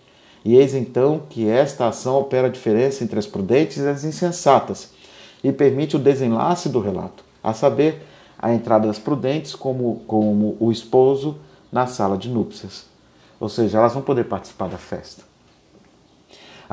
[0.46, 4.92] e eis então que esta ação opera a diferença entre as prudentes e as insensatas
[5.44, 8.06] e permite o desenlace do relato, a saber,
[8.38, 11.38] a entrada das prudentes como, como o esposo
[11.72, 12.86] na sala de núpcias.
[13.40, 15.33] Ou seja, elas vão poder participar da festa.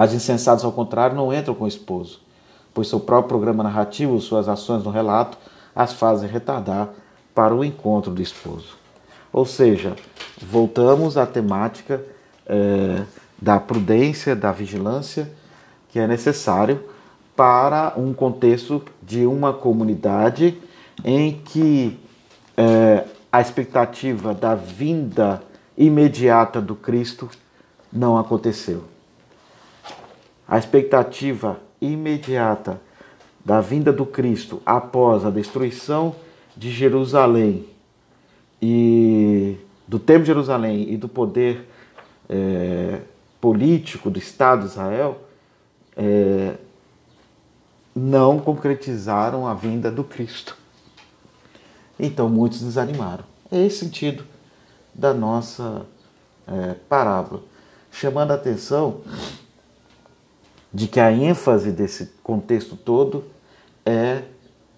[0.01, 2.23] As insensatas, ao contrário, não entram com o esposo,
[2.73, 5.37] pois seu próprio programa narrativo, suas ações no relato,
[5.77, 6.89] as fazem retardar
[7.35, 8.79] para o encontro do esposo.
[9.31, 9.95] Ou seja,
[10.41, 12.03] voltamos à temática
[12.47, 13.03] é,
[13.39, 15.31] da prudência, da vigilância,
[15.91, 16.83] que é necessário
[17.37, 20.57] para um contexto de uma comunidade
[21.05, 22.01] em que
[22.57, 25.43] é, a expectativa da vinda
[25.77, 27.29] imediata do Cristo
[27.93, 28.90] não aconteceu.
[30.51, 32.81] A expectativa imediata
[33.45, 36.17] da vinda do Cristo após a destruição
[36.57, 37.67] de Jerusalém
[38.61, 41.69] e do Templo de Jerusalém e do poder
[42.29, 43.01] é,
[43.41, 45.23] político do Estado de Israel
[45.97, 46.57] é,
[47.95, 50.57] não concretizaram a vinda do Cristo.
[51.99, 53.25] Então muitos desanimaram.
[53.53, 54.25] É esse sentido
[54.93, 55.87] da nossa
[56.47, 57.43] é, parábola,
[57.91, 59.01] chamando a atenção
[60.73, 63.25] de que a ênfase desse contexto todo
[63.85, 64.23] é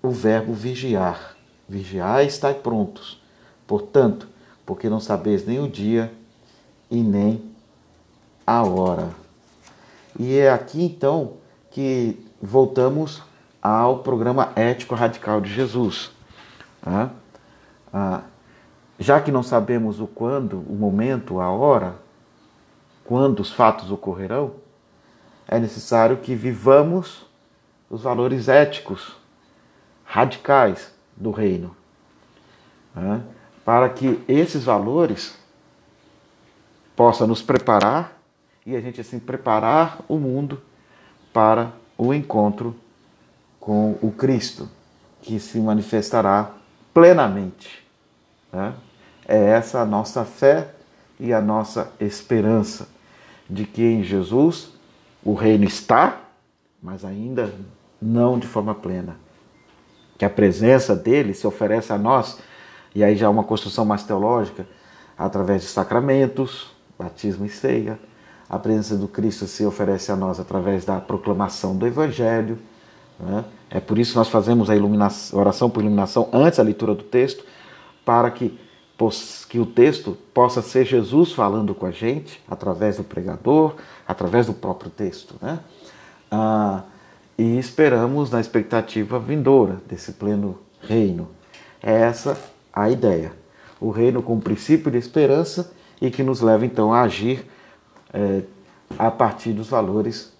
[0.02, 1.36] o verbo vigiar.
[1.68, 3.20] Vigiar e estar prontos.
[3.66, 4.28] Portanto,
[4.64, 6.12] porque não sabeis nem o dia
[6.90, 7.42] e nem
[8.46, 9.10] a hora.
[10.18, 11.34] E é aqui então
[11.70, 13.22] que voltamos
[13.62, 16.10] ao programa ético radical de Jesus.
[18.98, 21.94] Já que não sabemos o quando, o momento, a hora,
[23.04, 24.52] quando os fatos ocorrerão,
[25.46, 27.26] é necessário que vivamos
[27.90, 29.16] os valores éticos
[30.04, 31.76] radicais do reino,
[32.94, 33.22] né?
[33.64, 35.36] para que esses valores
[36.96, 38.18] possam nos preparar
[38.64, 40.60] e a gente assim preparar o mundo
[41.32, 42.76] para o encontro
[43.58, 44.68] com o Cristo,
[45.20, 46.50] que se manifestará
[46.92, 47.86] plenamente.
[48.52, 48.74] Né?
[49.26, 50.74] É essa a nossa fé
[51.18, 52.88] e a nossa esperança
[53.48, 54.72] de que em Jesus
[55.24, 56.20] o reino está,
[56.82, 57.52] mas ainda
[58.00, 59.16] não de forma plena.
[60.18, 62.38] Que a presença dele se oferece a nós,
[62.94, 64.66] e aí já é uma construção mais teológica,
[65.16, 67.98] através de sacramentos, batismo e ceia.
[68.48, 72.58] A presença do Cristo se oferece a nós através da proclamação do Evangelho.
[73.18, 73.44] Né?
[73.70, 74.74] É por isso que nós fazemos a,
[75.36, 77.44] oração por iluminação antes da leitura do texto,
[78.04, 78.58] para que,
[79.48, 83.76] que o texto possa ser Jesus falando com a gente, através do pregador,
[84.12, 85.34] através do próprio texto.
[85.40, 85.58] Né?
[86.30, 86.82] Ah,
[87.36, 91.28] e esperamos na expectativa vindoura desse pleno reino.
[91.82, 92.38] É essa
[92.72, 93.32] a ideia.
[93.80, 97.46] O reino com princípio de esperança e que nos leva então a agir
[98.12, 98.42] é,
[98.98, 100.32] a partir dos valores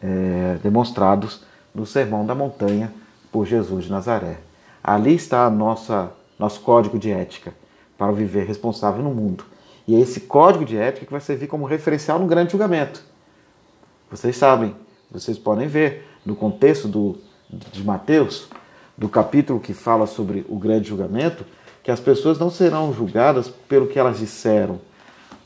[0.00, 2.92] é, demonstrados no Sermão da Montanha
[3.32, 4.38] por Jesus de Nazaré.
[4.82, 7.54] Ali está a nossa nosso código de ética
[7.96, 9.44] para viver responsável no mundo.
[9.86, 13.02] E é esse código de ética que vai servir como referencial no grande julgamento.
[14.10, 14.74] Vocês sabem,
[15.10, 17.18] vocês podem ver no contexto do,
[17.48, 18.48] de Mateus,
[18.96, 21.44] do capítulo que fala sobre o grande julgamento,
[21.82, 24.80] que as pessoas não serão julgadas pelo que elas disseram,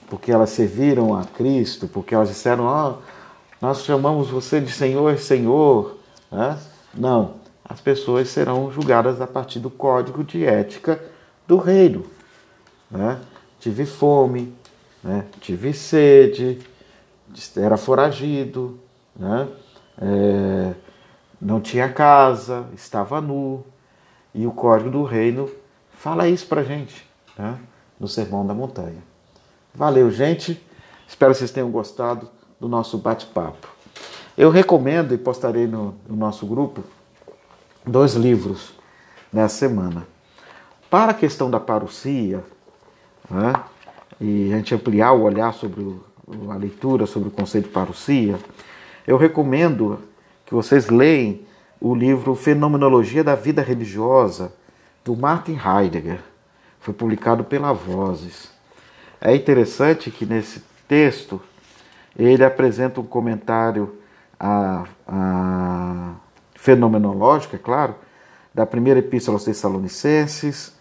[0.09, 2.97] porque elas serviram a Cristo, porque elas disseram, ah,
[3.61, 5.99] nós chamamos você de Senhor, Senhor.
[6.33, 6.59] Né?
[6.95, 11.03] Não, as pessoas serão julgadas a partir do código de ética
[11.47, 12.07] do reino.
[12.91, 13.19] Né?
[13.61, 14.53] Tive fome,
[15.05, 15.27] né?
[15.41, 16.59] tive sede,
[17.57, 18.81] era foragido,
[19.15, 19.47] né?
[20.01, 20.75] É,
[21.41, 23.65] não tinha casa, estava nu.
[24.35, 25.51] E o código do reino
[26.01, 27.07] Fala isso pra gente,
[27.39, 27.59] né?
[28.01, 29.03] no Sermão da Montanha.
[29.75, 30.59] Valeu, gente.
[31.07, 32.27] Espero que vocês tenham gostado
[32.59, 33.69] do nosso bate-papo.
[34.35, 36.83] Eu recomendo e postarei no, no nosso grupo
[37.87, 38.73] dois livros
[39.31, 40.07] nessa semana.
[40.89, 42.43] Para a questão da parousia,
[43.31, 43.53] né,
[44.21, 45.97] e a gente ampliar o olhar sobre
[46.51, 48.39] a leitura sobre o conceito de parousia,
[49.07, 49.99] eu recomendo
[50.45, 51.47] que vocês leem
[51.81, 54.53] o livro Fenomenologia da Vida Religiosa,
[55.05, 56.21] do Martin Heidegger.
[56.79, 58.51] Foi publicado pela Vozes.
[59.21, 61.41] É interessante que nesse texto
[62.17, 63.97] ele apresenta um comentário
[64.39, 66.15] a, a
[66.55, 67.95] fenomenológico, é claro,
[68.53, 70.75] da primeira epístola aos Tessalonicenses,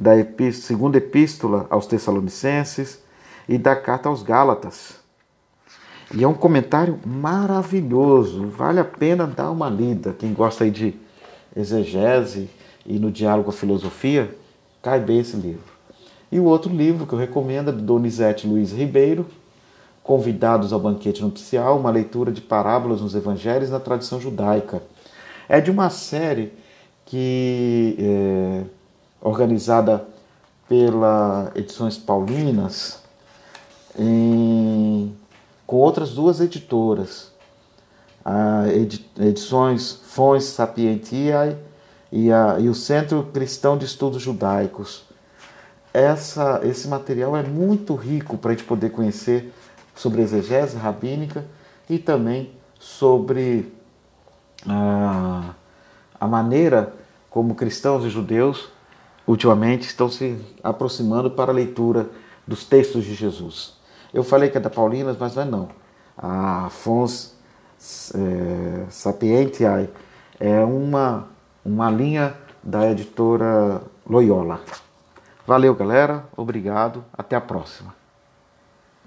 [0.00, 3.02] da epístola, segunda epístola aos Tessalonicenses
[3.46, 4.98] e da carta aos Gálatas.
[6.14, 10.16] E é um comentário maravilhoso, vale a pena dar uma lida.
[10.18, 10.94] Quem gosta aí de
[11.54, 12.48] exegese
[12.86, 14.34] e no diálogo com a filosofia,
[14.82, 15.70] cai bem esse livro.
[16.32, 19.26] E o outro livro que eu recomendo é do Donizete Luiz Ribeiro,
[20.02, 24.82] Convidados ao Banquete Nupcial, uma leitura de parábolas nos evangelhos na tradição judaica.
[25.46, 26.52] É de uma série
[27.04, 28.79] que é
[29.20, 30.06] organizada
[30.68, 33.02] pela Edições Paulinas,
[33.98, 35.14] em,
[35.66, 37.32] com outras duas editoras,
[38.24, 38.64] a
[39.18, 41.56] Edições Fons Sapientiae
[42.12, 45.04] e, a, e o Centro Cristão de Estudos Judaicos.
[45.92, 49.52] Essa, esse material é muito rico para a gente poder conhecer
[49.94, 51.44] sobre exegese rabínica
[51.88, 53.72] e também sobre
[54.68, 55.52] a,
[56.20, 56.92] a maneira
[57.28, 58.68] como cristãos e judeus
[59.30, 62.10] ultimamente estão se aproximando para a leitura
[62.46, 63.74] dos textos de Jesus.
[64.12, 65.68] Eu falei que é da Paulinas, mas não é não.
[66.18, 67.34] A Fons
[68.14, 69.88] é, Sapientiae
[70.38, 71.28] é uma
[71.64, 74.60] uma linha da editora Loyola.
[75.46, 76.24] Valeu, galera.
[76.36, 77.04] Obrigado.
[77.12, 77.99] Até a próxima.